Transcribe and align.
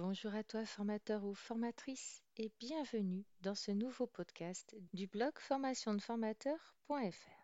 Bonjour 0.00 0.32
à 0.32 0.44
toi 0.44 0.64
formateur 0.64 1.24
ou 1.24 1.34
formatrice 1.34 2.22
et 2.36 2.52
bienvenue 2.60 3.26
dans 3.40 3.56
ce 3.56 3.72
nouveau 3.72 4.06
podcast 4.06 4.76
du 4.92 5.08
blog 5.08 5.32
formationdeformateur.fr. 5.40 6.92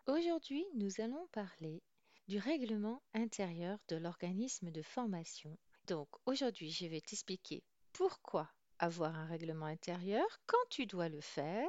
Aujourd'hui, 0.07 0.65
nous 0.75 1.01
allons 1.01 1.27
parler 1.33 1.83
du 2.29 2.37
règlement 2.39 3.03
intérieur 3.13 3.77
de 3.89 3.97
l'organisme 3.97 4.71
de 4.71 4.81
formation. 4.81 5.57
Donc 5.87 6.07
aujourd'hui, 6.25 6.71
je 6.71 6.85
vais 6.85 7.01
t'expliquer 7.01 7.61
pourquoi 7.91 8.49
avoir 8.79 9.13
un 9.13 9.25
règlement 9.25 9.65
intérieur, 9.65 10.25
quand 10.45 10.65
tu 10.69 10.85
dois 10.85 11.09
le 11.09 11.19
faire, 11.19 11.67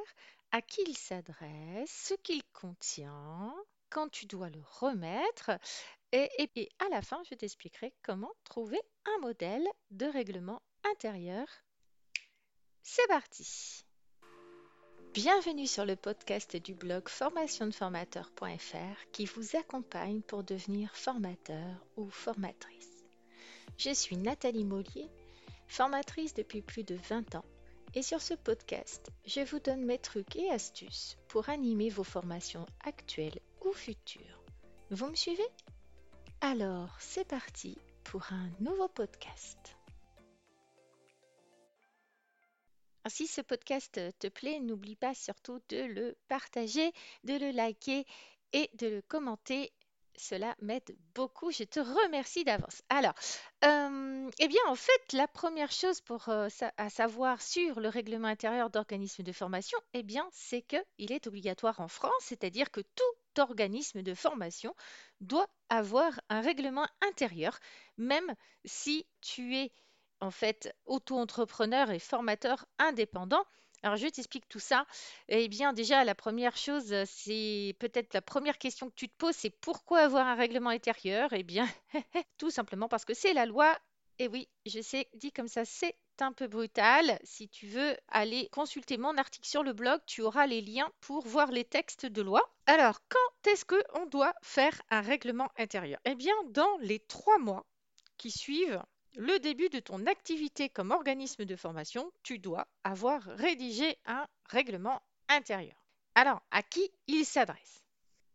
à 0.52 0.62
qui 0.62 0.82
il 0.86 0.96
s'adresse, 0.96 1.90
ce 1.90 2.14
qu'il 2.14 2.44
contient, 2.52 3.52
quand 3.90 4.08
tu 4.08 4.26
dois 4.26 4.50
le 4.50 4.62
remettre 4.78 5.50
et, 6.12 6.30
et, 6.54 6.68
à 6.78 6.88
la 6.88 7.02
fin, 7.02 7.22
je 7.28 7.34
t'expliquerai 7.34 7.92
comment 8.02 8.32
trouver 8.44 8.80
un 9.04 9.18
modèle 9.20 9.66
de 9.90 10.06
règlement 10.06 10.62
intérieur. 10.92 11.46
C'est 12.82 13.06
parti 13.08 13.84
Bienvenue 15.14 15.66
sur 15.66 15.84
le 15.84 15.96
podcast 15.96 16.56
du 16.56 16.74
blog 16.74 17.08
formationdeformateur.fr 17.08 19.10
qui 19.12 19.24
vous 19.24 19.56
accompagne 19.56 20.20
pour 20.22 20.44
devenir 20.44 20.94
formateur 20.94 21.84
ou 21.96 22.08
formatrice. 22.10 23.04
Je 23.78 23.94
suis 23.94 24.16
Nathalie 24.16 24.64
Mollier, 24.64 25.10
formatrice 25.66 26.34
depuis 26.34 26.62
plus 26.62 26.84
de 26.84 26.96
20 27.08 27.36
ans 27.36 27.44
et 27.94 28.02
sur 28.02 28.20
ce 28.20 28.34
podcast, 28.34 29.10
je 29.24 29.40
vous 29.40 29.58
donne 29.58 29.84
mes 29.84 29.98
trucs 29.98 30.36
et 30.36 30.50
astuces 30.50 31.16
pour 31.28 31.48
animer 31.48 31.88
vos 31.88 32.04
formations 32.04 32.66
actuelles 32.84 33.40
ou 33.64 33.72
futures. 33.72 34.44
Vous 34.90 35.08
me 35.08 35.16
suivez? 35.16 35.48
Alors, 36.42 36.94
c'est 37.00 37.26
parti 37.26 37.78
pour 38.04 38.32
un 38.32 38.50
nouveau 38.60 38.88
podcast. 38.88 39.75
Si 43.08 43.26
ce 43.26 43.40
podcast 43.40 44.00
te 44.18 44.26
plaît, 44.28 44.60
n'oublie 44.60 44.96
pas 44.96 45.14
surtout 45.14 45.60
de 45.68 45.82
le 45.84 46.16
partager, 46.28 46.92
de 47.24 47.34
le 47.34 47.50
liker 47.50 48.04
et 48.52 48.70
de 48.74 48.88
le 48.88 49.02
commenter. 49.02 49.72
Cela 50.18 50.56
m'aide 50.60 50.96
beaucoup. 51.14 51.50
Je 51.52 51.64
te 51.64 51.78
remercie 51.78 52.42
d'avance. 52.42 52.82
Alors, 52.88 53.12
euh, 53.64 54.30
eh 54.38 54.48
bien, 54.48 54.60
en 54.66 54.74
fait, 54.74 55.12
la 55.12 55.28
première 55.28 55.70
chose 55.70 56.00
euh, 56.28 56.48
à 56.78 56.88
savoir 56.88 57.42
sur 57.42 57.80
le 57.80 57.88
règlement 57.88 58.28
intérieur 58.28 58.70
d'organisme 58.70 59.22
de 59.22 59.32
formation, 59.32 59.78
eh 59.92 60.02
bien, 60.02 60.26
c'est 60.32 60.62
qu'il 60.62 61.12
est 61.12 61.26
obligatoire 61.26 61.80
en 61.80 61.88
France, 61.88 62.12
c'est-à-dire 62.22 62.70
que 62.70 62.80
tout 62.80 63.40
organisme 63.40 64.02
de 64.02 64.14
formation 64.14 64.74
doit 65.20 65.48
avoir 65.68 66.18
un 66.30 66.40
règlement 66.40 66.86
intérieur, 67.02 67.58
même 67.98 68.34
si 68.64 69.06
tu 69.20 69.56
es 69.56 69.70
en 70.20 70.30
fait 70.30 70.74
auto-entrepreneur 70.86 71.90
et 71.90 71.98
formateur 71.98 72.66
indépendant. 72.78 73.44
Alors, 73.82 73.96
je 73.96 74.08
t'explique 74.08 74.48
tout 74.48 74.58
ça. 74.58 74.86
Eh 75.28 75.48
bien, 75.48 75.72
déjà, 75.72 76.02
la 76.04 76.14
première 76.14 76.56
chose, 76.56 76.94
c'est 77.04 77.76
peut-être 77.78 78.14
la 78.14 78.22
première 78.22 78.58
question 78.58 78.88
que 78.88 78.94
tu 78.94 79.08
te 79.08 79.16
poses, 79.16 79.36
c'est 79.36 79.50
pourquoi 79.50 80.00
avoir 80.00 80.26
un 80.26 80.34
règlement 80.34 80.70
intérieur? 80.70 81.32
Eh 81.32 81.42
bien, 81.42 81.68
tout 82.38 82.50
simplement 82.50 82.88
parce 82.88 83.04
que 83.04 83.14
c'est 83.14 83.34
la 83.34 83.46
loi. 83.46 83.78
Et 84.18 84.28
oui, 84.28 84.48
je 84.64 84.80
sais, 84.80 85.08
dit 85.14 85.30
comme 85.30 85.46
ça, 85.46 85.64
c'est 85.66 85.94
un 86.20 86.32
peu 86.32 86.46
brutal. 86.46 87.18
Si 87.22 87.48
tu 87.48 87.66
veux 87.66 87.96
aller 88.08 88.48
consulter 88.50 88.96
mon 88.96 89.16
article 89.18 89.46
sur 89.46 89.62
le 89.62 89.74
blog, 89.74 90.00
tu 90.06 90.22
auras 90.22 90.46
les 90.46 90.62
liens 90.62 90.90
pour 91.00 91.26
voir 91.26 91.52
les 91.52 91.64
textes 91.64 92.06
de 92.06 92.22
loi. 92.22 92.42
Alors, 92.64 93.00
quand 93.08 93.50
est-ce 93.50 93.66
qu'on 93.66 94.06
doit 94.06 94.34
faire 94.42 94.80
un 94.90 95.02
règlement 95.02 95.50
intérieur? 95.58 96.00
Eh 96.06 96.14
bien, 96.14 96.34
dans 96.48 96.78
les 96.80 96.98
trois 96.98 97.38
mois 97.38 97.66
qui 98.16 98.30
suivent 98.30 98.82
le 99.16 99.38
début 99.38 99.70
de 99.70 99.80
ton 99.80 100.06
activité 100.06 100.68
comme 100.68 100.90
organisme 100.90 101.46
de 101.46 101.56
formation, 101.56 102.12
tu 102.22 102.38
dois 102.38 102.68
avoir 102.84 103.22
rédigé 103.22 103.98
un 104.04 104.26
règlement 104.44 105.02
intérieur. 105.28 105.76
Alors, 106.14 106.42
à 106.50 106.62
qui 106.62 106.90
il 107.06 107.24
s'adresse? 107.24 107.82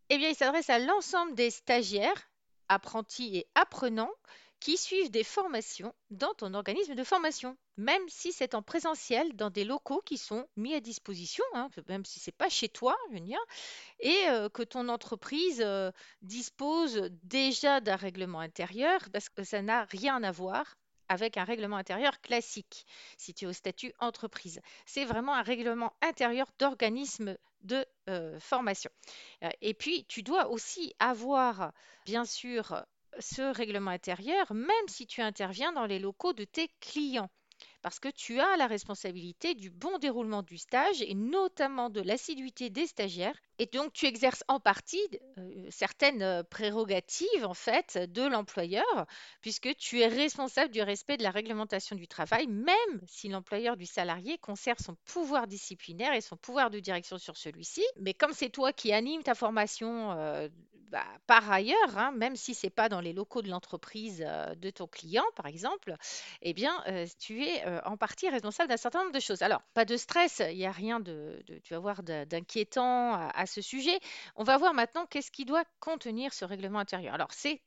Eh 0.08 0.18
bien, 0.18 0.28
il 0.28 0.34
s'adresse 0.34 0.70
à 0.70 0.80
l'ensemble 0.80 1.34
des 1.34 1.50
stagiaires, 1.50 2.30
apprentis 2.68 3.36
et 3.36 3.46
apprenants 3.54 4.12
qui 4.62 4.76
suivent 4.76 5.10
des 5.10 5.24
formations 5.24 5.92
dans 6.10 6.34
ton 6.34 6.54
organisme 6.54 6.94
de 6.94 7.02
formation, 7.02 7.56
même 7.76 8.08
si 8.08 8.30
c'est 8.30 8.54
en 8.54 8.62
présentiel 8.62 9.34
dans 9.34 9.50
des 9.50 9.64
locaux 9.64 10.02
qui 10.06 10.16
sont 10.16 10.46
mis 10.56 10.72
à 10.72 10.80
disposition, 10.80 11.42
hein, 11.54 11.68
même 11.88 12.04
si 12.04 12.20
ce 12.20 12.30
n'est 12.30 12.36
pas 12.38 12.48
chez 12.48 12.68
toi, 12.68 12.96
je 13.08 13.14
veux 13.14 13.24
dire, 13.24 13.40
et 13.98 14.28
euh, 14.28 14.48
que 14.48 14.62
ton 14.62 14.88
entreprise 14.88 15.60
euh, 15.66 15.90
dispose 16.22 17.10
déjà 17.24 17.80
d'un 17.80 17.96
règlement 17.96 18.38
intérieur, 18.38 19.00
parce 19.12 19.28
que 19.28 19.42
ça 19.42 19.62
n'a 19.62 19.82
rien 19.86 20.22
à 20.22 20.30
voir 20.30 20.76
avec 21.08 21.38
un 21.38 21.44
règlement 21.44 21.76
intérieur 21.76 22.20
classique, 22.20 22.86
si 23.18 23.34
tu 23.34 23.44
es 23.44 23.48
au 23.48 23.52
statut 23.52 23.92
entreprise. 23.98 24.60
C'est 24.86 25.04
vraiment 25.04 25.34
un 25.34 25.42
règlement 25.42 25.92
intérieur 26.02 26.46
d'organisme 26.60 27.36
de 27.62 27.84
euh, 28.08 28.38
formation. 28.38 28.90
Et 29.60 29.74
puis, 29.74 30.04
tu 30.04 30.22
dois 30.22 30.48
aussi 30.48 30.94
avoir, 31.00 31.72
bien 32.06 32.24
sûr, 32.24 32.84
ce 33.18 33.42
règlement 33.54 33.90
intérieur, 33.90 34.52
même 34.52 34.88
si 34.88 35.06
tu 35.06 35.20
interviens 35.20 35.72
dans 35.72 35.86
les 35.86 35.98
locaux 35.98 36.32
de 36.32 36.44
tes 36.44 36.68
clients 36.80 37.30
parce 37.82 37.98
que 37.98 38.08
tu 38.08 38.40
as 38.40 38.56
la 38.56 38.66
responsabilité 38.66 39.54
du 39.54 39.70
bon 39.70 39.98
déroulement 39.98 40.42
du 40.42 40.56
stage 40.56 41.02
et 41.02 41.14
notamment 41.14 41.90
de 41.90 42.00
l'assiduité 42.00 42.70
des 42.70 42.86
stagiaires. 42.86 43.36
Et 43.58 43.66
donc, 43.66 43.92
tu 43.92 44.06
exerces 44.06 44.44
en 44.48 44.60
partie 44.60 45.00
euh, 45.38 45.66
certaines 45.70 46.22
euh, 46.22 46.42
prérogatives, 46.42 47.44
en 47.44 47.54
fait, 47.54 47.98
de 48.10 48.22
l'employeur, 48.22 49.06
puisque 49.40 49.76
tu 49.76 50.00
es 50.00 50.06
responsable 50.06 50.72
du 50.72 50.80
respect 50.80 51.16
de 51.16 51.22
la 51.22 51.30
réglementation 51.30 51.94
du 51.94 52.08
travail, 52.08 52.46
même 52.46 53.00
si 53.06 53.28
l'employeur 53.28 53.76
du 53.76 53.86
salarié 53.86 54.38
conserve 54.38 54.78
son 54.78 54.96
pouvoir 55.04 55.46
disciplinaire 55.46 56.14
et 56.14 56.20
son 56.20 56.36
pouvoir 56.36 56.70
de 56.70 56.80
direction 56.80 57.18
sur 57.18 57.36
celui-ci. 57.36 57.84
Mais 58.00 58.14
comme 58.14 58.32
c'est 58.32 58.50
toi 58.50 58.72
qui 58.72 58.92
anime 58.92 59.22
ta 59.22 59.34
formation 59.34 60.12
euh, 60.12 60.48
bah, 60.92 61.06
par 61.26 61.50
ailleurs, 61.50 61.96
hein, 61.96 62.12
même 62.12 62.36
si 62.36 62.54
ce 62.54 62.66
n'est 62.66 62.70
pas 62.70 62.90
dans 62.90 63.00
les 63.00 63.14
locaux 63.14 63.40
de 63.40 63.48
l'entreprise 63.48 64.18
de 64.18 64.70
ton 64.70 64.86
client, 64.86 65.24
par 65.36 65.46
exemple, 65.46 65.96
eh 66.42 66.52
bien, 66.52 66.84
tu 67.18 67.42
es 67.42 67.64
en 67.86 67.96
partie 67.96 68.28
responsable 68.28 68.68
d'un 68.68 68.76
certain 68.76 69.00
nombre 69.00 69.12
de 69.12 69.20
choses. 69.20 69.40
Alors, 69.40 69.62
pas 69.72 69.86
de 69.86 69.96
stress, 69.96 70.42
il 70.50 70.58
n'y 70.58 70.66
a 70.66 70.70
rien 70.70 71.00
de, 71.00 71.42
tu 71.64 71.74
d'inquiétant 72.26 73.14
à, 73.14 73.46
ce 73.46 73.62
sujet. 73.62 73.98
On 74.36 74.44
va 74.44 74.58
voir 74.58 74.74
maintenant 74.74 75.06
qu'est-ce 75.06 75.30
qui 75.30 75.46
doit 75.46 75.64
contenir 75.80 76.34
ce 76.34 76.44
règlement 76.44 76.80
intérieur. 76.80 77.14
Alors, 77.14 77.32
c'est 77.32 77.62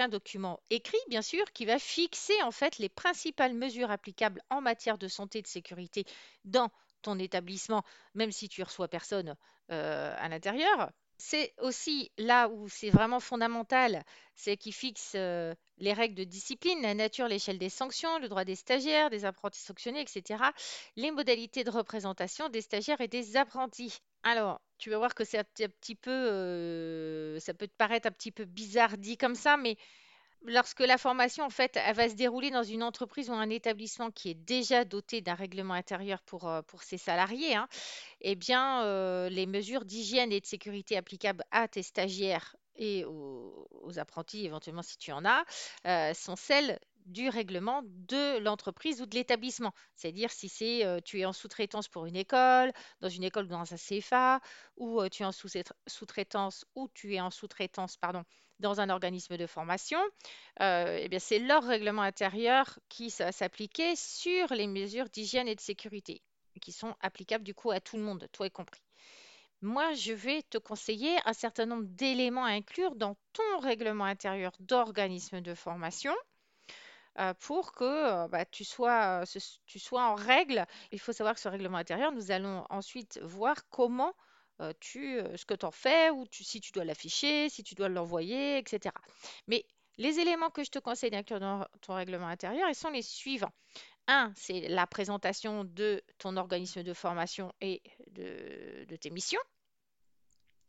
un 0.00 0.08
document 0.08 0.58
écrit, 0.70 0.98
bien 1.08 1.22
sûr, 1.22 1.44
qui 1.52 1.66
va 1.66 1.78
fixer 1.78 2.42
en 2.42 2.50
fait 2.50 2.78
les 2.78 2.88
principales 2.88 3.54
mesures 3.54 3.92
applicables 3.92 4.42
en 4.50 4.60
matière 4.60 4.98
de 4.98 5.06
santé 5.06 5.38
et 5.38 5.42
de 5.42 5.46
sécurité 5.46 6.04
dans 6.44 6.70
ton 7.02 7.20
établissement, 7.20 7.84
même 8.14 8.32
si 8.32 8.48
tu 8.48 8.64
reçois 8.64 8.88
personne 8.88 9.36
à 9.68 10.28
l'intérieur. 10.28 10.90
C'est 11.26 11.54
aussi 11.62 12.12
là 12.18 12.48
où 12.48 12.68
c'est 12.68 12.90
vraiment 12.90 13.18
fondamental, 13.18 14.04
c'est 14.34 14.58
qu'il 14.58 14.74
fixe 14.74 15.12
euh, 15.14 15.54
les 15.78 15.94
règles 15.94 16.16
de 16.16 16.24
discipline, 16.24 16.82
la 16.82 16.92
nature, 16.92 17.28
l'échelle 17.28 17.56
des 17.56 17.70
sanctions, 17.70 18.18
le 18.18 18.28
droit 18.28 18.44
des 18.44 18.56
stagiaires, 18.56 19.08
des 19.08 19.24
apprentis 19.24 19.62
sanctionnés, 19.62 20.02
etc. 20.02 20.44
Les 20.96 21.10
modalités 21.10 21.64
de 21.64 21.70
représentation 21.70 22.50
des 22.50 22.60
stagiaires 22.60 23.00
et 23.00 23.08
des 23.08 23.38
apprentis. 23.38 24.00
Alors, 24.22 24.60
tu 24.76 24.90
vas 24.90 24.98
voir 24.98 25.14
que 25.14 25.24
c'est 25.24 25.38
un, 25.38 25.44
petit 25.44 25.94
peu, 25.94 26.10
euh, 26.10 27.40
ça 27.40 27.54
peut 27.54 27.68
te 27.68 27.76
paraître 27.78 28.06
un 28.06 28.12
petit 28.12 28.30
peu 28.30 28.44
bizarre 28.44 28.98
dit 28.98 29.16
comme 29.16 29.34
ça, 29.34 29.56
mais 29.56 29.78
lorsque 30.44 30.80
la 30.80 30.98
formation, 30.98 31.44
en 31.44 31.50
fait, 31.50 31.76
elle 31.76 31.96
va 31.96 32.08
se 32.08 32.14
dérouler 32.14 32.50
dans 32.50 32.62
une 32.62 32.82
entreprise 32.82 33.30
ou 33.30 33.32
un 33.32 33.50
établissement 33.50 34.10
qui 34.10 34.30
est 34.30 34.34
déjà 34.34 34.84
doté 34.84 35.20
d'un 35.20 35.34
règlement 35.34 35.74
intérieur 35.74 36.22
pour, 36.22 36.48
euh, 36.48 36.62
pour 36.62 36.82
ses 36.82 36.98
salariés, 36.98 37.54
hein, 37.54 37.68
eh 38.20 38.34
bien, 38.34 38.84
euh, 38.84 39.28
les 39.28 39.46
mesures 39.46 39.84
d'hygiène 39.84 40.32
et 40.32 40.40
de 40.40 40.46
sécurité 40.46 40.96
applicables 40.96 41.44
à 41.50 41.68
tes 41.68 41.82
stagiaires 41.82 42.56
et 42.76 43.04
aux, 43.04 43.68
apprentis, 43.98 44.44
éventuellement 44.44 44.82
si 44.82 44.98
tu 44.98 45.12
en 45.12 45.24
as, 45.24 45.44
euh, 45.86 46.12
sont 46.14 46.34
celles 46.34 46.80
du 47.06 47.28
règlement 47.28 47.82
de 47.84 48.38
l'entreprise 48.38 49.00
ou 49.00 49.06
de 49.06 49.14
l'établissement. 49.14 49.72
C'est-à-dire 49.94 50.30
si 50.30 50.48
c'est 50.48 51.02
tu 51.04 51.20
es 51.20 51.26
en 51.26 51.34
sous-traitance 51.34 51.86
pour 51.86 52.06
une 52.06 52.16
école, 52.16 52.72
dans 53.00 53.10
une 53.10 53.24
école 53.24 53.46
dans 53.46 53.74
un 53.74 53.76
CFA, 53.76 54.40
ou 54.78 55.06
tu 55.10 55.22
es 55.22 55.26
en 55.26 55.32
sous-traitance 55.32 56.64
ou 56.74 56.88
tu 56.94 57.14
es 57.14 57.20
en 57.20 57.30
sous-traitance 57.30 57.98
pardon, 57.98 58.24
dans 58.60 58.80
un 58.80 58.90
organisme 58.90 59.36
de 59.36 59.46
formation, 59.46 59.98
eh 60.60 61.08
bien 61.08 61.18
c'est 61.18 61.38
leur 61.38 61.64
règlement 61.64 62.02
intérieur 62.02 62.78
qui 62.88 63.12
va 63.18 63.32
s'appliquer 63.32 63.96
sur 63.96 64.52
les 64.54 64.66
mesures 64.66 65.08
d'hygiène 65.08 65.48
et 65.48 65.54
de 65.54 65.60
sécurité 65.60 66.22
qui 66.60 66.72
sont 66.72 66.94
applicables 67.00 67.44
du 67.44 67.54
coup 67.54 67.70
à 67.70 67.80
tout 67.80 67.96
le 67.96 68.02
monde, 68.02 68.28
toi 68.32 68.46
y 68.46 68.50
compris. 68.50 68.82
Moi, 69.62 69.94
je 69.94 70.12
vais 70.12 70.42
te 70.42 70.58
conseiller 70.58 71.16
un 71.24 71.32
certain 71.32 71.66
nombre 71.66 71.84
d'éléments 71.86 72.44
à 72.44 72.50
inclure 72.50 72.96
dans 72.96 73.16
ton 73.32 73.58
règlement 73.60 74.04
intérieur 74.04 74.52
d'organisme 74.60 75.40
de 75.40 75.54
formation 75.54 76.14
pour 77.40 77.72
que 77.72 78.26
bah, 78.28 78.44
tu, 78.44 78.64
sois, 78.64 79.22
tu 79.66 79.78
sois 79.78 80.04
en 80.04 80.16
règle. 80.16 80.66
Il 80.90 81.00
faut 81.00 81.12
savoir 81.12 81.34
que 81.34 81.40
ce 81.40 81.48
règlement 81.48 81.78
intérieur, 81.78 82.12
nous 82.12 82.30
allons 82.30 82.66
ensuite 82.70 83.20
voir 83.22 83.68
comment 83.70 84.12
tu, 84.80 85.18
ce 85.36 85.44
que 85.44 85.54
tu 85.54 85.66
en 85.66 85.70
fais, 85.70 86.10
ou 86.10 86.26
si 86.30 86.60
tu 86.60 86.72
dois 86.72 86.84
l'afficher, 86.84 87.48
si 87.48 87.62
tu 87.62 87.74
dois 87.74 87.88
l'envoyer, 87.88 88.58
etc. 88.58 88.94
Mais 89.46 89.64
les 89.98 90.18
éléments 90.18 90.50
que 90.50 90.64
je 90.64 90.70
te 90.70 90.78
conseille 90.78 91.10
d'inclure 91.10 91.40
dans 91.40 91.66
ton 91.80 91.94
règlement 91.94 92.28
intérieur, 92.28 92.68
ils 92.68 92.74
sont 92.74 92.90
les 92.90 93.02
suivants. 93.02 93.52
Un, 94.06 94.32
c'est 94.36 94.68
la 94.68 94.86
présentation 94.86 95.64
de 95.64 96.02
ton 96.18 96.36
organisme 96.36 96.82
de 96.82 96.92
formation 96.92 97.52
et 97.60 97.82
de 98.08 98.96
tes 98.96 99.10
missions. 99.10 99.40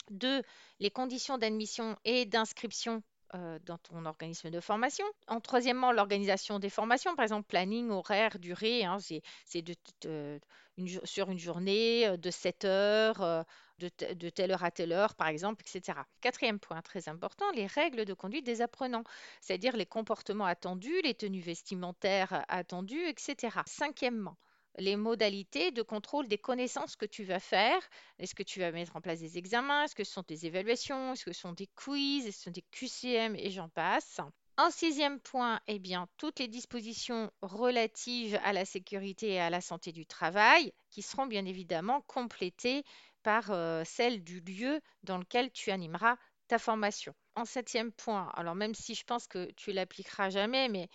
Deux, 0.10 0.44
les 0.80 0.92
conditions 0.92 1.38
d'admission 1.38 1.98
et 2.06 2.26
d'inscription 2.26 3.02
euh, 3.36 3.60
dans 3.66 3.78
ton 3.78 4.06
organisme 4.06 4.50
de 4.50 4.60
formation. 4.62 5.06
En 5.28 5.42
troisièmement, 5.42 5.92
l'organisation 5.92 6.58
des 6.60 6.70
formations, 6.70 7.16
par 7.16 7.24
exemple 7.24 7.48
planning, 7.48 7.90
horaire, 7.90 8.40
durée, 8.40 8.86
hein, 8.86 8.98
c'est 9.46 9.62
de, 9.62 10.40
une 10.78 10.88
sur 11.04 11.30
une 11.30 11.38
journée 11.40 12.08
euh, 12.08 12.18
de 12.18 12.32
7 12.32 12.66
heures, 12.66 13.22
euh, 13.22 13.44
de, 13.80 13.92
de 14.14 14.30
telle 14.30 14.52
heure 14.52 14.64
à 14.64 14.72
telle 14.72 14.94
heure, 14.94 15.16
par 15.16 15.28
exemple, 15.28 15.64
etc. 15.68 16.00
Quatrième 16.22 16.60
point 16.60 16.82
très 16.82 17.10
important, 17.10 17.46
les 17.52 17.68
règles 17.68 18.06
de 18.06 18.14
conduite 18.14 18.46
des 18.46 18.62
apprenants, 18.62 19.04
c'est-à-dire 19.42 19.76
les 19.76 19.86
comportements 19.86 20.46
attendus, 20.46 21.02
les 21.04 21.14
tenues 21.14 21.42
vestimentaires 21.42 22.46
attendues, 22.48 23.06
etc. 23.08 23.58
Cinquièmement, 23.66 24.38
les 24.78 24.96
modalités 24.96 25.72
de 25.72 25.82
contrôle 25.82 26.28
des 26.28 26.38
connaissances 26.38 26.96
que 26.96 27.06
tu 27.06 27.24
vas 27.24 27.40
faire. 27.40 27.80
Est-ce 28.20 28.36
que 28.36 28.44
tu 28.44 28.60
vas 28.60 28.72
mettre 28.72 28.96
en 28.96 29.02
place 29.02 29.20
des 29.20 29.38
examens? 29.38 29.84
Est-ce 29.84 29.96
que 29.96 30.04
ce 30.04 30.14
sont 30.14 30.24
des 30.28 30.46
évaluations? 30.46 31.14
Est-ce 31.14 31.26
que 31.26 31.34
ce 31.34 31.42
sont 31.42 31.54
des 31.54 31.68
quiz? 31.76 32.26
Est-ce 32.26 32.38
que 32.38 32.38
ce 32.38 32.44
sont 32.44 32.52
des 32.52 32.66
QCM? 32.72 33.36
Et 33.36 33.52
j'en 33.52 33.70
passe. 33.70 34.20
En 34.58 34.72
sixième 34.72 35.20
point, 35.20 35.60
eh 35.68 35.80
bien, 35.80 36.08
toutes 36.18 36.40
les 36.40 36.48
dispositions 36.48 37.30
relatives 37.42 38.40
à 38.44 38.54
la 38.54 38.64
sécurité 38.64 39.32
et 39.32 39.40
à 39.40 39.50
la 39.50 39.60
santé 39.60 39.92
du 39.92 40.06
travail, 40.06 40.74
qui 40.92 41.02
seront 41.02 41.26
bien 41.26 41.46
évidemment 41.46 42.02
complétées 42.08 42.86
par 43.22 43.52
euh, 43.52 43.84
celles 43.86 44.24
du 44.24 44.40
lieu 44.40 44.80
dans 45.04 45.18
lequel 45.18 45.52
tu 45.52 45.72
animeras 45.72 46.16
ta 46.48 46.58
formation. 46.58 47.14
En 47.36 47.44
septième 47.44 47.92
point, 47.92 48.32
alors 48.36 48.56
même 48.56 48.76
si 48.76 48.96
je 48.96 49.04
pense 49.04 49.28
que 49.28 49.52
tu 49.58 49.74
l'appliqueras 49.74 50.30
jamais, 50.30 50.70
mais 50.70 50.90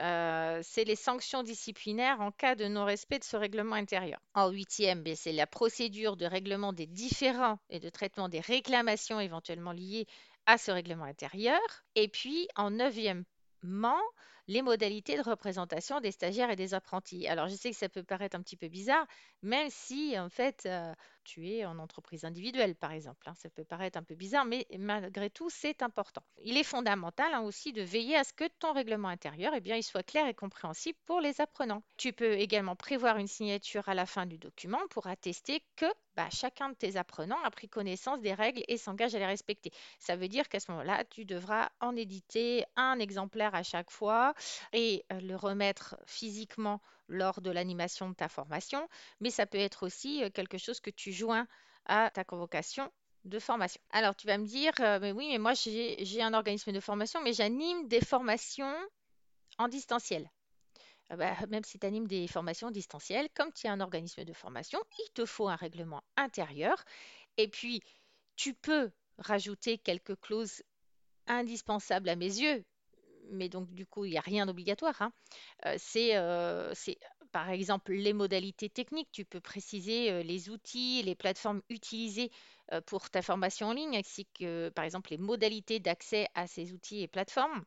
euh, 0.00 0.60
c'est 0.62 0.84
les 0.84 0.96
sanctions 0.96 1.42
disciplinaires 1.42 2.20
en 2.20 2.32
cas 2.32 2.54
de 2.54 2.66
non-respect 2.66 3.18
de 3.18 3.24
ce 3.24 3.36
règlement 3.36 3.76
intérieur. 3.76 4.20
En 4.34 4.50
huitième, 4.50 5.02
ben, 5.02 5.14
c'est 5.14 5.32
la 5.32 5.46
procédure 5.46 6.16
de 6.16 6.26
règlement 6.26 6.72
des 6.72 6.86
différends 6.86 7.58
et 7.68 7.80
de 7.80 7.88
traitement 7.90 8.28
des 8.28 8.40
réclamations 8.40 9.20
éventuellement 9.20 9.72
liées 9.72 10.06
à 10.46 10.58
ce 10.58 10.70
règlement 10.70 11.04
intérieur. 11.04 11.60
Et 11.94 12.08
puis, 12.08 12.48
en 12.56 12.70
neuvièmement, 12.70 14.00
les 14.50 14.62
modalités 14.62 15.16
de 15.16 15.22
représentation 15.22 16.00
des 16.00 16.10
stagiaires 16.10 16.50
et 16.50 16.56
des 16.56 16.74
apprentis. 16.74 17.28
Alors, 17.28 17.46
je 17.48 17.54
sais 17.54 17.70
que 17.70 17.76
ça 17.76 17.88
peut 17.88 18.02
paraître 18.02 18.36
un 18.36 18.42
petit 18.42 18.56
peu 18.56 18.66
bizarre, 18.66 19.06
même 19.42 19.68
si, 19.70 20.18
en 20.18 20.28
fait, 20.28 20.64
euh, 20.66 20.92
tu 21.22 21.48
es 21.48 21.64
en 21.64 21.78
entreprise 21.78 22.24
individuelle, 22.24 22.74
par 22.74 22.90
exemple. 22.90 23.28
hein. 23.28 23.34
Ça 23.36 23.48
peut 23.48 23.62
paraître 23.64 23.96
un 23.96 24.02
peu 24.02 24.16
bizarre, 24.16 24.44
mais 24.44 24.66
malgré 24.76 25.30
tout, 25.30 25.50
c'est 25.50 25.82
important. 25.82 26.22
Il 26.42 26.56
est 26.56 26.64
fondamental 26.64 27.32
hein, 27.32 27.42
aussi 27.42 27.72
de 27.72 27.82
veiller 27.82 28.16
à 28.16 28.24
ce 28.24 28.32
que 28.32 28.48
ton 28.58 28.72
règlement 28.72 29.06
intérieur, 29.08 29.52
eh 29.54 29.60
bien, 29.60 29.80
soit 29.82 30.02
clair 30.02 30.26
et 30.26 30.34
compréhensible 30.34 30.98
pour 31.06 31.20
les 31.20 31.40
apprenants. 31.40 31.84
Tu 31.96 32.12
peux 32.12 32.32
également 32.32 32.74
prévoir 32.74 33.18
une 33.18 33.28
signature 33.28 33.88
à 33.88 33.94
la 33.94 34.04
fin 34.04 34.26
du 34.26 34.36
document 34.38 34.80
pour 34.90 35.06
attester 35.06 35.62
que 35.76 35.86
bah, 36.16 36.28
chacun 36.30 36.70
de 36.70 36.74
tes 36.74 36.96
apprenants 36.96 37.40
a 37.44 37.50
pris 37.50 37.68
connaissance 37.68 38.20
des 38.20 38.34
règles 38.34 38.62
et 38.68 38.76
s'engage 38.76 39.14
à 39.14 39.18
les 39.20 39.26
respecter. 39.26 39.70
Ça 40.00 40.16
veut 40.16 40.28
dire 40.28 40.48
qu'à 40.48 40.58
ce 40.60 40.70
moment-là, 40.72 41.04
tu 41.04 41.24
devras 41.24 41.70
en 41.80 41.94
éditer 41.96 42.64
un 42.76 42.98
exemplaire 42.98 43.54
à 43.54 43.62
chaque 43.62 43.90
fois 43.90 44.34
et 44.72 45.04
euh, 45.12 45.20
le 45.20 45.36
remettre 45.36 45.96
physiquement 46.06 46.80
lors 47.08 47.40
de 47.40 47.50
l'animation 47.50 48.08
de 48.08 48.14
ta 48.14 48.28
formation, 48.28 48.88
mais 49.20 49.30
ça 49.30 49.46
peut 49.46 49.58
être 49.58 49.84
aussi 49.84 50.22
euh, 50.24 50.30
quelque 50.30 50.58
chose 50.58 50.80
que 50.80 50.90
tu 50.90 51.12
joins 51.12 51.46
à 51.86 52.10
ta 52.10 52.24
convocation 52.24 52.90
de 53.24 53.38
formation. 53.38 53.80
Alors, 53.90 54.16
tu 54.16 54.26
vas 54.26 54.38
me 54.38 54.46
dire, 54.46 54.72
euh, 54.80 54.98
mais 55.00 55.12
oui, 55.12 55.28
mais 55.30 55.38
moi, 55.38 55.52
j'ai 55.54 56.22
un 56.22 56.34
organisme 56.34 56.72
de 56.72 56.80
formation, 56.80 57.20
mais 57.22 57.32
j'anime 57.32 57.88
des 57.88 58.00
formations 58.00 58.74
en 59.58 59.68
distanciel. 59.68 60.30
Ah 61.10 61.16
bah, 61.16 61.34
même 61.48 61.64
si 61.64 61.78
tu 61.78 61.86
animes 61.86 62.06
des 62.06 62.28
formations 62.28 62.70
distancielles, 62.70 63.28
comme 63.34 63.52
tu 63.52 63.66
as 63.66 63.72
un 63.72 63.80
organisme 63.80 64.24
de 64.24 64.32
formation, 64.32 64.78
il 65.00 65.10
te 65.12 65.26
faut 65.26 65.48
un 65.48 65.56
règlement 65.56 66.02
intérieur. 66.16 66.82
Et 67.36 67.48
puis, 67.48 67.82
tu 68.36 68.54
peux 68.54 68.92
rajouter 69.18 69.76
quelques 69.76 70.18
clauses 70.20 70.62
indispensables 71.26 72.08
à 72.08 72.16
mes 72.16 72.40
yeux, 72.40 72.64
mais 73.32 73.48
donc 73.48 73.72
du 73.74 73.86
coup, 73.86 74.04
il 74.04 74.10
n'y 74.12 74.18
a 74.18 74.22
rien 74.22 74.46
d'obligatoire. 74.46 75.00
hein. 75.02 75.12
Euh, 75.66 75.76
c'est, 75.78 76.16
euh, 76.16 76.72
c'est, 76.74 76.98
par 77.32 77.50
exemple 77.50 77.92
les 77.92 78.12
modalités 78.12 78.68
techniques. 78.70 79.10
Tu 79.12 79.24
peux 79.24 79.40
préciser 79.40 80.10
euh, 80.12 80.22
les 80.22 80.50
outils, 80.50 81.02
les 81.04 81.14
plateformes 81.14 81.62
utilisées 81.70 82.30
pour 82.86 83.10
ta 83.10 83.20
formation 83.22 83.68
en 83.68 83.72
ligne, 83.74 83.96
ainsi 83.96 84.26
que 84.38 84.68
par 84.70 84.84
exemple 84.84 85.10
les 85.10 85.18
modalités 85.18 85.80
d'accès 85.80 86.28
à 86.34 86.46
ces 86.46 86.72
outils 86.72 87.02
et 87.02 87.08
plateformes. 87.08 87.64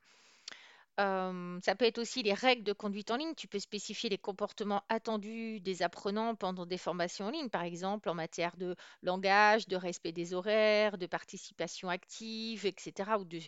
Ça 0.98 1.76
peut 1.78 1.86
être 1.86 1.98
aussi 1.98 2.22
les 2.24 2.34
règles 2.34 2.64
de 2.64 2.74
conduite 2.74 3.10
en 3.12 3.18
ligne. 3.18 3.34
Tu 3.36 3.48
peux 3.48 3.60
spécifier 3.60 4.10
les 4.10 4.18
comportements 4.18 4.84
attendus 4.90 5.60
des 5.60 5.82
apprenants 5.82 6.36
pendant 6.36 6.66
des 6.66 6.78
formations 6.78 7.26
en 7.26 7.32
ligne, 7.32 7.50
par 7.50 7.64
exemple 7.64 8.10
en 8.10 8.14
matière 8.14 8.56
de 8.58 8.76
langage, 9.02 9.68
de 9.68 9.76
respect 9.76 10.12
des 10.12 10.34
horaires, 10.36 10.98
de 11.00 11.08
participation 11.08 11.90
active, 11.90 12.66
etc., 12.68 13.18
ou 13.20 13.26
de, 13.26 13.40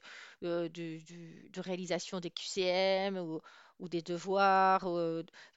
réalisation 1.62 2.20
des 2.20 2.32
QCM 2.32 3.18
ou, 3.80 3.90
des 3.90 4.02
devoirs. 4.02 4.88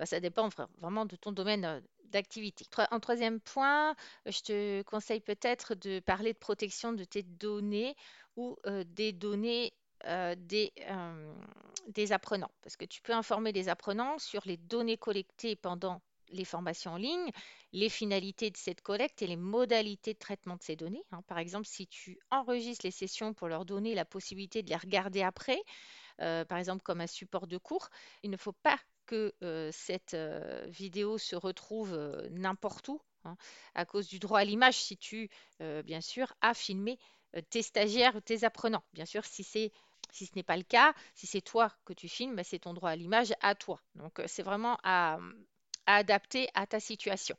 ça 0.05 0.21
dépend 0.21 0.49
vra- 0.49 0.69
vraiment 0.79 1.07
de 1.07 1.17
ton 1.17 1.33
domaine 1.33 1.83
d'activité. 2.05 2.67
En 2.91 3.01
troisième 3.01 3.41
point, 3.41 3.95
je 4.27 4.41
te 4.41 4.83
conseille 4.83 5.21
peut-être 5.21 5.75
de 5.75 6.01
parler 6.01 6.33
de 6.35 6.39
protection 6.39 6.93
de 6.93 7.05
tes 7.05 7.23
données 7.23 7.95
ou 8.37 8.57
des 8.87 9.13
données 9.13 9.73
des, 10.37 10.73
des 11.89 12.13
apprenants, 12.13 12.53
parce 12.63 12.77
que 12.77 12.85
tu 12.85 13.03
peux 13.03 13.13
informer 13.13 13.53
les 13.53 13.69
apprenants 13.69 14.19
sur 14.19 14.43
les 14.47 14.57
données 14.57 14.99
collectées 14.99 15.57
pendant 15.57 16.03
les 16.31 16.45
formations 16.45 16.93
en 16.93 16.97
ligne, 16.99 17.31
les 17.73 17.89
finalités 17.89 18.51
de 18.51 18.57
cette 18.57 18.83
collecte 18.83 19.23
et 19.23 19.27
les 19.27 19.37
modalités 19.37 20.13
de 20.13 20.19
traitement 20.19 20.57
de 20.57 20.63
ces 20.63 20.77
données. 20.77 21.03
hein. 21.13 21.23
Par 21.27 21.39
exemple, 21.39 21.67
si 21.67 21.87
tu 21.87 22.19
enregistres 22.31 22.85
les 22.85 22.91
sessions 22.91 23.33
pour 23.35 23.49
leur 23.49 23.65
donner 23.65 23.95
la 23.95 24.05
possibilité 24.05 24.63
de 24.63 24.69
les 24.69 24.77
regarder 24.77 25.23
après, 25.23 25.61
euh, 26.21 26.45
par 26.45 26.59
exemple 26.59 26.83
comme 26.83 27.01
un 27.01 27.07
support 27.07 27.47
de 27.47 27.59
cours, 27.59 27.89
il 28.23 28.31
ne 28.31 28.37
faut 28.37 28.53
pas 28.53 28.79
que 29.07 29.33
euh, 29.43 29.71
cette 29.73 30.15
euh, 30.15 30.67
vidéo 30.69 31.19
se 31.19 31.37
retrouve 31.37 31.97
n'importe 32.31 32.89
où, 32.89 33.01
hein, 33.25 33.37
à 33.75 33.87
cause 33.87 34.09
du 34.09 34.19
droit 34.19 34.41
à 34.41 34.45
l'image, 34.45 34.77
si 34.77 34.97
tu, 34.99 35.31
bien 35.61 36.01
sûr, 36.03 36.35
as 36.43 36.55
filmé 36.55 36.99
tes 37.51 37.63
stagiaires 37.63 38.17
ou 38.17 38.21
tes 38.21 38.45
apprenants. 38.45 38.85
Bien 38.93 39.05
sûr, 39.07 39.25
si 39.25 39.45
c'est 39.45 39.73
si 40.13 40.27
ce 40.27 40.33
n'est 40.37 40.43
pas 40.43 40.57
le 40.57 40.63
cas, 40.63 40.95
si 41.15 41.27
c'est 41.27 41.41
toi 41.41 41.73
que 41.85 41.93
tu 41.93 42.09
filmes, 42.09 42.37
ben, 42.37 42.45
c'est 42.45 42.61
ton 42.61 42.75
droit 42.75 42.91
à 42.91 42.97
l'image 42.97 43.33
à 43.41 43.55
toi. 43.55 43.81
Donc, 43.95 44.19
euh, 44.19 44.25
c'est 44.27 44.43
vraiment 44.43 44.79
à, 44.83 45.19
adapter 45.87 46.49
à 46.55 46.67
ta 46.67 46.81
situation. 46.81 47.37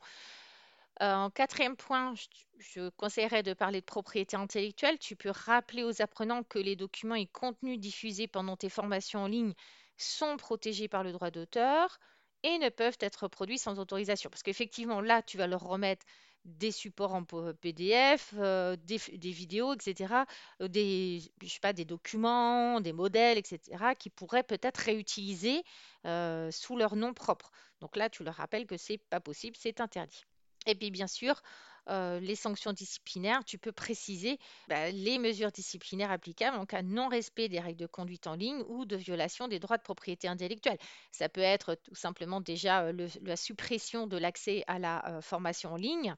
Euh, 1.02 1.14
en 1.14 1.30
quatrième 1.30 1.76
point, 1.76 2.14
je 2.58 2.90
conseillerais 2.90 3.42
de 3.42 3.54
parler 3.54 3.80
de 3.80 3.86
propriété 3.86 4.36
intellectuelle. 4.36 4.98
Tu 4.98 5.16
peux 5.16 5.30
rappeler 5.30 5.82
aux 5.84 6.02
apprenants 6.02 6.42
que 6.42 6.58
les 6.58 6.76
documents 6.76 7.14
et 7.14 7.26
contenus 7.26 7.78
diffusés 7.78 8.26
pendant 8.26 8.56
tes 8.56 8.68
formations 8.68 9.20
en 9.20 9.26
ligne 9.26 9.54
sont 9.96 10.36
protégés 10.36 10.88
par 10.88 11.02
le 11.02 11.12
droit 11.12 11.30
d'auteur 11.30 11.98
et 12.42 12.58
ne 12.58 12.68
peuvent 12.68 12.98
être 13.00 13.24
reproduits 13.24 13.58
sans 13.58 13.78
autorisation. 13.78 14.30
Parce 14.30 14.42
qu'effectivement, 14.42 15.00
là, 15.00 15.22
tu 15.22 15.36
vas 15.36 15.46
leur 15.46 15.62
remettre 15.62 16.04
des 16.44 16.72
supports 16.72 17.14
en 17.14 17.24
PDF, 17.24 18.32
euh, 18.38 18.76
des, 18.76 18.98
des 19.12 19.30
vidéos, 19.30 19.74
etc., 19.74 20.24
euh, 20.62 20.68
des, 20.68 21.20
je 21.42 21.48
sais 21.48 21.60
pas, 21.60 21.72
des 21.72 21.84
documents, 21.84 22.80
des 22.80 22.92
modèles, 22.92 23.38
etc., 23.38 23.94
qui 23.98 24.08
pourraient 24.10 24.42
peut-être 24.42 24.78
réutiliser 24.78 25.62
euh, 26.06 26.50
sous 26.50 26.76
leur 26.76 26.96
nom 26.96 27.12
propre. 27.12 27.50
Donc 27.80 27.96
là, 27.96 28.08
tu 28.08 28.24
leur 28.24 28.34
rappelles 28.34 28.66
que 28.66 28.76
c'est 28.76 28.98
pas 29.10 29.20
possible, 29.20 29.56
c'est 29.58 29.80
interdit. 29.80 30.24
Et 30.66 30.74
puis 30.74 30.90
bien 30.90 31.06
sûr, 31.06 31.42
euh, 31.88 32.20
les 32.20 32.36
sanctions 32.36 32.72
disciplinaires, 32.72 33.44
tu 33.44 33.58
peux 33.58 33.72
préciser 33.72 34.38
bah, 34.68 34.90
les 34.90 35.18
mesures 35.18 35.50
disciplinaires 35.50 36.10
applicables 36.10 36.56
en 36.56 36.66
cas 36.66 36.82
de 36.82 36.88
non-respect 36.88 37.48
des 37.48 37.60
règles 37.60 37.80
de 37.80 37.86
conduite 37.86 38.26
en 38.26 38.34
ligne 38.34 38.62
ou 38.68 38.84
de 38.84 38.96
violation 38.96 39.48
des 39.48 39.58
droits 39.58 39.78
de 39.78 39.82
propriété 39.82 40.28
intellectuelle. 40.28 40.78
Ça 41.12 41.28
peut 41.28 41.40
être 41.40 41.74
tout 41.74 41.94
simplement 41.94 42.40
déjà 42.40 42.82
euh, 42.82 43.08
la 43.22 43.36
suppression 43.36 44.06
de 44.06 44.16
l'accès 44.16 44.64
à 44.66 44.78
la 44.78 45.06
euh, 45.08 45.20
formation 45.20 45.72
en 45.72 45.76
ligne. 45.76 46.14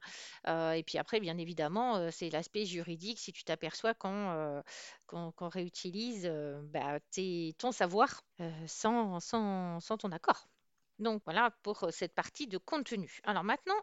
Et 0.47 0.83
puis 0.85 0.97
après, 0.97 1.19
bien 1.19 1.37
évidemment, 1.37 2.11
c'est 2.11 2.29
l'aspect 2.29 2.65
juridique 2.65 3.19
si 3.19 3.31
tu 3.31 3.43
t'aperçois 3.43 3.93
qu'on 3.93 4.63
réutilise 5.39 6.31
bah, 6.65 6.99
ton 7.57 7.71
savoir 7.71 8.23
sans, 8.67 9.19
ton 9.99 10.11
accord. 10.11 10.47
Donc 10.99 11.21
voilà 11.25 11.51
pour 11.63 11.87
cette 11.91 12.13
partie 12.13 12.47
de 12.47 12.57
contenu. 12.57 13.19
Alors 13.23 13.43
maintenant, 13.43 13.81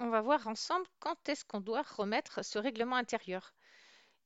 on 0.00 0.08
va 0.08 0.20
voir 0.20 0.46
ensemble 0.46 0.86
quand 0.98 1.28
est-ce 1.28 1.44
qu'on 1.44 1.60
doit 1.60 1.82
remettre 1.82 2.44
ce 2.44 2.58
règlement 2.58 2.96
intérieur. 2.96 3.54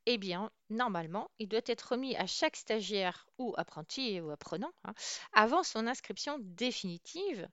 Eh 0.07 0.19
bien, 0.19 0.51
normalement, 0.71 1.31
il 1.39 1.49
doit 1.49 1.61
être 1.67 1.93
remis 1.93 2.17
à 2.17 2.27
chaque 2.27 2.57
stagiaire 2.57 3.27
ou 3.39 3.55
apprenti 3.59 4.21
ou 4.21 4.31
apprenant 4.31 4.73
hein, 4.85 4.95
avant 5.33 5.63
son 5.63 5.87
inscription 5.87 6.39
définitive 6.41 7.49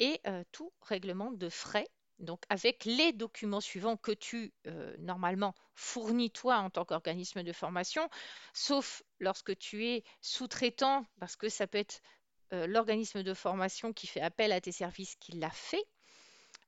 et 0.00 0.20
euh, 0.26 0.42
tout 0.50 0.72
règlement 0.82 1.30
de 1.30 1.48
frais, 1.48 1.88
donc 2.18 2.42
avec 2.48 2.84
les 2.84 3.12
documents 3.12 3.60
suivants 3.60 3.96
que 3.96 4.12
tu, 4.12 4.52
euh, 4.66 4.94
normalement, 4.98 5.54
fournis 5.74 6.30
toi 6.30 6.56
en 6.58 6.70
tant 6.70 6.84
qu'organisme 6.84 7.42
de 7.42 7.52
formation, 7.52 8.08
sauf 8.54 9.02
lorsque 9.20 9.56
tu 9.58 9.86
es 9.86 10.04
sous-traitant, 10.20 11.06
parce 11.20 11.36
que 11.36 11.48
ça 11.48 11.66
peut 11.66 11.78
être 11.78 12.00
euh, 12.52 12.66
l'organisme 12.66 13.22
de 13.22 13.34
formation 13.34 13.92
qui 13.92 14.06
fait 14.06 14.20
appel 14.20 14.52
à 14.52 14.60
tes 14.60 14.72
services 14.72 15.14
qui 15.16 15.32
l'a 15.32 15.50
fait. 15.50 15.84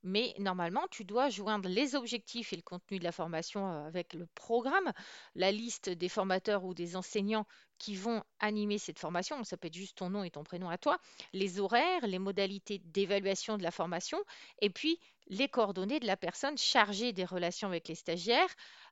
Mais 0.05 0.35
normalement, 0.39 0.87
tu 0.91 1.05
dois 1.05 1.29
joindre 1.29 1.69
les 1.69 1.95
objectifs 1.95 2.53
et 2.53 2.57
le 2.57 2.63
contenu 2.63 2.99
de 2.99 3.05
la 3.05 3.13
formation 3.13 3.71
euh, 3.71 3.87
avec 3.87 4.15
le 4.15 4.27
programme, 4.35 4.93
la 5.35 5.53
liste 5.53 5.89
des 5.91 6.09
formateurs 6.09 6.65
ou 6.65 6.75
des 6.75 6.97
enseignants 6.97 7.47
qui 7.79 7.95
vont 7.97 8.23
animer 8.41 8.79
cette 8.79 8.99
formation. 8.99 9.43
Ça 9.45 9.57
peut 9.57 9.69
être 9.69 9.75
juste 9.75 9.99
ton 9.99 10.11
nom 10.11 10.25
et 10.25 10.31
ton 10.31 10.45
prénom 10.45 10.69
à 10.69 10.79
toi, 10.79 10.99
les 11.33 11.61
horaires, 11.61 12.07
les 12.07 12.19
modalités 12.19 12.79
d'évaluation 12.85 13.59
de 13.59 13.63
la 13.63 13.71
formation, 13.71 14.19
et 14.61 14.71
puis 14.71 14.99
les 15.29 15.49
coordonnées 15.49 16.01
de 16.01 16.07
la 16.07 16.17
personne 16.17 16.59
chargée 16.59 17.13
des 17.13 17.25
relations 17.25 17.69
avec 17.69 17.89
les 17.89 17.95
stagiaires, 17.95 18.49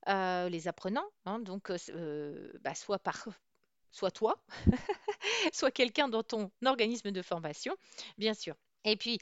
euh, 0.08 0.48
les 0.48 0.68
apprenants. 0.68 1.08
hein. 1.26 1.38
donc, 1.40 1.70
euh, 1.90 2.52
bah, 2.62 2.74
soit 2.74 2.98
par 2.98 3.28
soit 3.92 4.10
toi, 4.10 4.42
soit 5.52 5.70
quelqu'un 5.70 6.08
dans 6.08 6.22
ton 6.22 6.50
organisme 6.64 7.10
de 7.10 7.22
formation, 7.22 7.74
bien 8.18 8.34
sûr. 8.34 8.54
Et 8.84 8.96
puis, 8.96 9.18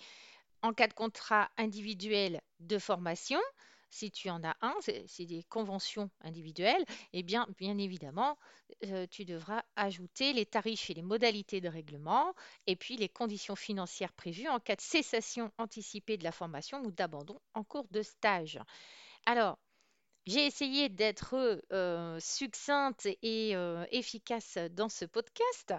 en 0.62 0.72
cas 0.72 0.88
de 0.88 0.94
contrat 0.94 1.50
individuel 1.56 2.40
de 2.60 2.78
formation, 2.78 3.40
si 3.90 4.10
tu 4.10 4.28
en 4.30 4.42
as 4.44 4.56
un, 4.60 4.74
c'est 5.06 5.24
des 5.26 5.42
conventions 5.44 6.10
individuelles, 6.20 6.84
eh 7.12 7.22
bien, 7.22 7.46
bien 7.56 7.78
évidemment, 7.78 8.38
euh, 8.84 9.06
tu 9.10 9.24
devras 9.24 9.62
ajouter 9.76 10.32
les 10.32 10.46
tarifs 10.46 10.90
et 10.90 10.94
les 10.94 11.02
modalités 11.02 11.60
de 11.60 11.68
règlement, 11.68 12.34
et 12.66 12.76
puis 12.76 12.96
les 12.96 13.08
conditions 13.08 13.56
financières 13.56 14.12
prévues 14.12 14.48
en 14.48 14.60
cas 14.60 14.76
de 14.76 14.80
cessation 14.80 15.50
anticipée 15.58 16.16
de 16.18 16.24
la 16.24 16.32
formation 16.32 16.82
ou 16.82 16.90
d'abandon 16.90 17.40
en 17.54 17.64
cours 17.64 17.88
de 17.90 18.02
stage. 18.02 18.60
Alors, 19.26 19.58
j'ai 20.26 20.44
essayé 20.44 20.90
d'être 20.90 21.34
euh, 21.72 22.20
succincte 22.20 23.08
et 23.22 23.56
euh, 23.56 23.86
efficace 23.90 24.58
dans 24.72 24.90
ce 24.90 25.06
podcast, 25.06 25.72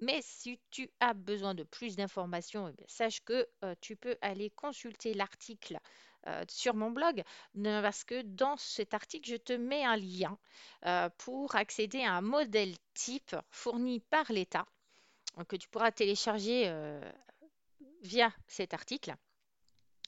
mais 0.00 0.20
si 0.22 0.60
tu 0.70 0.90
as 1.00 1.14
besoin 1.14 1.54
de 1.54 1.62
plus 1.62 1.96
d'informations, 1.96 2.68
eh 2.68 2.84
sache 2.86 3.22
que 3.24 3.48
euh, 3.64 3.74
tu 3.80 3.96
peux 3.96 4.16
aller 4.20 4.50
consulter 4.50 5.14
l'article 5.14 5.78
euh, 6.26 6.44
sur 6.48 6.74
mon 6.74 6.90
blog, 6.90 7.22
parce 7.62 8.04
que 8.04 8.22
dans 8.22 8.56
cet 8.56 8.94
article, 8.94 9.28
je 9.28 9.36
te 9.36 9.52
mets 9.52 9.84
un 9.84 9.96
lien 9.96 10.38
euh, 10.84 11.08
pour 11.18 11.54
accéder 11.54 12.02
à 12.02 12.14
un 12.14 12.20
modèle 12.20 12.74
type 12.94 13.36
fourni 13.50 14.00
par 14.00 14.30
l'État 14.30 14.66
que 15.48 15.56
tu 15.56 15.68
pourras 15.68 15.92
télécharger 15.92 16.72
via 18.00 18.32
cet 18.46 18.72
article. 18.72 19.14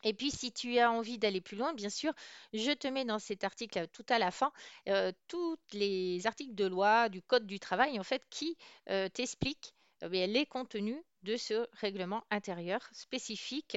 Et 0.02 0.14
puis, 0.14 0.30
si 0.30 0.52
tu 0.52 0.78
as 0.78 0.90
envie 0.90 1.18
d'aller 1.18 1.42
plus 1.42 1.58
loin, 1.58 1.74
bien 1.74 1.90
sûr, 1.90 2.14
je 2.54 2.72
te 2.72 2.88
mets 2.88 3.04
dans 3.04 3.18
cet 3.18 3.44
article 3.44 3.88
tout 3.88 4.06
à 4.08 4.18
la 4.18 4.30
fin 4.30 4.50
tous 5.26 5.58
les 5.74 6.26
articles 6.26 6.54
de 6.54 6.64
loi 6.64 7.10
du 7.10 7.20
Code 7.20 7.46
du 7.46 7.60
travail, 7.60 8.00
en 8.00 8.04
fait, 8.04 8.22
qui 8.30 8.56
t'expliquent 9.12 9.74
bien, 10.02 10.26
les 10.26 10.46
contenus 10.46 11.02
de 11.22 11.36
ce 11.36 11.66
règlement 11.72 12.24
intérieur 12.30 12.80
spécifique 12.92 13.76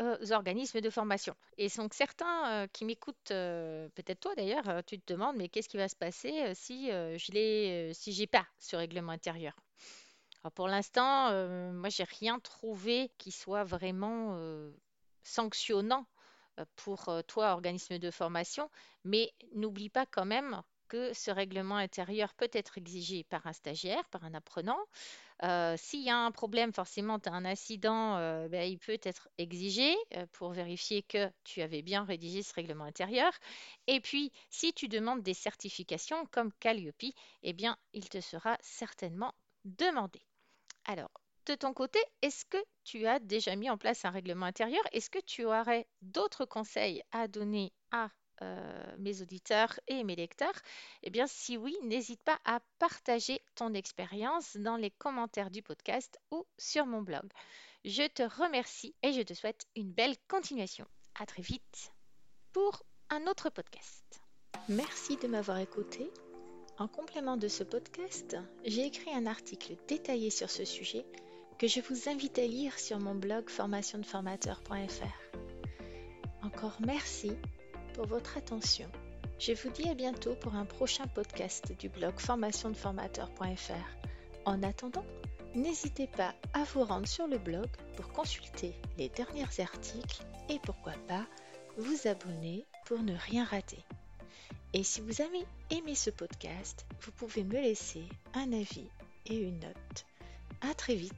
aux 0.00 0.32
organismes 0.32 0.80
de 0.80 0.90
formation. 0.90 1.34
Et 1.58 1.68
donc, 1.76 1.94
certains 1.94 2.50
euh, 2.50 2.66
qui 2.72 2.84
m'écoutent, 2.84 3.30
euh, 3.32 3.88
peut-être 3.94 4.20
toi 4.20 4.34
d'ailleurs, 4.34 4.68
euh, 4.68 4.80
tu 4.86 4.98
te 4.98 5.12
demandes, 5.12 5.36
mais 5.36 5.48
qu'est-ce 5.48 5.68
qui 5.68 5.76
va 5.76 5.88
se 5.88 5.96
passer 5.96 6.54
si 6.54 6.86
je 6.88 7.32
l'ai, 7.32 7.92
si 7.94 8.26
pas 8.26 8.46
ce 8.58 8.76
règlement 8.76 9.12
intérieur? 9.12 9.54
Pour 10.54 10.68
l'instant, 10.68 11.32
moi, 11.72 11.90
j'ai 11.90 12.04
rien 12.04 12.38
trouvé 12.38 13.10
qui 13.18 13.30
soit 13.30 13.64
vraiment 13.64 14.40
sanctionnant 15.22 16.06
pour 16.76 17.10
toi, 17.26 17.52
organisme 17.52 17.98
de 17.98 18.10
formation, 18.10 18.70
mais 19.04 19.34
n'oublie 19.54 19.90
pas 19.90 20.06
quand 20.06 20.24
même 20.24 20.62
que 20.90 21.14
ce 21.14 21.30
règlement 21.30 21.76
intérieur 21.76 22.34
peut 22.34 22.50
être 22.52 22.76
exigé 22.76 23.22
par 23.24 23.46
un 23.46 23.52
stagiaire, 23.52 24.04
par 24.10 24.24
un 24.24 24.34
apprenant. 24.34 24.80
Euh, 25.44 25.76
s'il 25.78 26.02
y 26.02 26.10
a 26.10 26.16
un 26.18 26.32
problème, 26.32 26.72
forcément, 26.72 27.20
tu 27.20 27.28
as 27.28 27.32
un 27.32 27.44
incident, 27.44 28.16
euh, 28.16 28.48
ben, 28.48 28.68
il 28.68 28.78
peut 28.78 28.98
être 29.02 29.28
exigé 29.38 29.96
euh, 30.16 30.26
pour 30.32 30.50
vérifier 30.50 31.02
que 31.02 31.30
tu 31.44 31.62
avais 31.62 31.82
bien 31.82 32.04
rédigé 32.04 32.42
ce 32.42 32.52
règlement 32.52 32.84
intérieur. 32.84 33.32
Et 33.86 34.00
puis, 34.00 34.32
si 34.50 34.72
tu 34.74 34.88
demandes 34.88 35.22
des 35.22 35.32
certifications 35.32 36.26
comme 36.32 36.52
Calliope, 36.58 37.14
eh 37.44 37.52
bien, 37.52 37.78
il 37.92 38.08
te 38.08 38.20
sera 38.20 38.58
certainement 38.60 39.32
demandé. 39.64 40.20
Alors, 40.86 41.12
de 41.46 41.54
ton 41.54 41.72
côté, 41.72 42.00
est-ce 42.20 42.44
que 42.44 42.62
tu 42.84 43.06
as 43.06 43.20
déjà 43.20 43.54
mis 43.54 43.70
en 43.70 43.78
place 43.78 44.04
un 44.04 44.10
règlement 44.10 44.46
intérieur? 44.46 44.82
Est-ce 44.92 45.08
que 45.08 45.20
tu 45.20 45.44
aurais 45.44 45.86
d'autres 46.02 46.46
conseils 46.46 47.02
à 47.12 47.28
donner 47.28 47.72
à 47.92 48.10
euh, 48.42 48.96
mes 48.98 49.22
auditeurs 49.22 49.78
et 49.88 50.04
mes 50.04 50.16
lecteurs? 50.16 50.54
Eh 51.02 51.10
bien, 51.10 51.26
si 51.26 51.56
oui, 51.56 51.76
n'hésite 51.82 52.22
pas 52.22 52.38
à 52.44 52.60
partager 52.78 53.40
ton 53.54 53.74
expérience 53.74 54.56
dans 54.56 54.76
les 54.76 54.90
commentaires 54.90 55.50
du 55.50 55.62
podcast 55.62 56.18
ou 56.30 56.46
sur 56.58 56.86
mon 56.86 57.02
blog. 57.02 57.28
Je 57.84 58.06
te 58.06 58.22
remercie 58.22 58.94
et 59.02 59.12
je 59.12 59.22
te 59.22 59.34
souhaite 59.34 59.66
une 59.76 59.90
belle 59.90 60.16
continuation. 60.28 60.86
À 61.18 61.26
très 61.26 61.42
vite 61.42 61.92
pour 62.52 62.82
un 63.10 63.26
autre 63.26 63.50
podcast. 63.50 64.20
Merci 64.68 65.16
de 65.16 65.26
m'avoir 65.28 65.58
écouté. 65.58 66.10
En 66.78 66.88
complément 66.88 67.36
de 67.36 67.48
ce 67.48 67.62
podcast, 67.62 68.36
j'ai 68.64 68.86
écrit 68.86 69.12
un 69.12 69.26
article 69.26 69.76
détaillé 69.86 70.30
sur 70.30 70.50
ce 70.50 70.64
sujet 70.64 71.04
que 71.58 71.66
je 71.66 71.80
vous 71.80 72.08
invite 72.08 72.38
à 72.38 72.46
lire 72.46 72.78
sur 72.78 72.98
mon 72.98 73.14
blog 73.14 73.50
formationdeformateur.fr. 73.50 75.36
Encore 76.42 76.78
merci 76.80 77.32
pour 77.92 78.06
votre 78.06 78.36
attention. 78.36 78.88
Je 79.38 79.52
vous 79.52 79.70
dis 79.70 79.88
à 79.88 79.94
bientôt 79.94 80.34
pour 80.34 80.54
un 80.54 80.64
prochain 80.64 81.06
podcast 81.06 81.72
du 81.78 81.88
blog 81.88 82.18
formationdeformateur.fr. 82.18 84.06
En 84.44 84.62
attendant, 84.62 85.04
n'hésitez 85.54 86.06
pas 86.06 86.34
à 86.52 86.64
vous 86.64 86.84
rendre 86.84 87.08
sur 87.08 87.26
le 87.26 87.38
blog 87.38 87.68
pour 87.96 88.08
consulter 88.12 88.74
les 88.98 89.08
derniers 89.08 89.60
articles 89.60 90.22
et 90.48 90.58
pourquoi 90.58 90.94
pas 91.08 91.26
vous 91.76 92.06
abonner 92.06 92.66
pour 92.86 93.02
ne 93.02 93.14
rien 93.14 93.44
rater. 93.44 93.84
Et 94.72 94.84
si 94.84 95.00
vous 95.00 95.20
avez 95.20 95.46
aimé 95.70 95.94
ce 95.94 96.10
podcast, 96.10 96.86
vous 97.00 97.12
pouvez 97.12 97.44
me 97.44 97.60
laisser 97.60 98.04
un 98.34 98.52
avis 98.52 98.88
et 99.26 99.36
une 99.36 99.60
note. 99.60 100.06
À 100.60 100.74
très 100.74 100.94
vite 100.94 101.14